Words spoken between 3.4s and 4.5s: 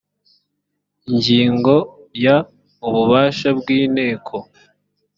bw inteko